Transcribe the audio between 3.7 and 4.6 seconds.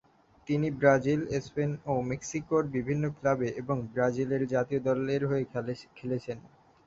ব্রাজিলের